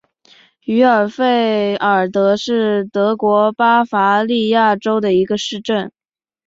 [0.63, 5.91] 于尔费尔德是德国巴伐利亚州的一个市镇。